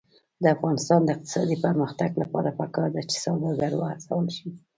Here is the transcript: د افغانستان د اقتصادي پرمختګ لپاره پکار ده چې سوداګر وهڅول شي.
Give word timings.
د 0.41 0.43
افغانستان 0.55 0.99
د 1.03 1.09
اقتصادي 1.15 1.57
پرمختګ 1.65 2.11
لپاره 2.21 2.49
پکار 2.59 2.89
ده 2.95 3.01
چې 3.09 3.17
سوداګر 3.25 3.71
وهڅول 3.77 4.27
شي. 4.37 4.47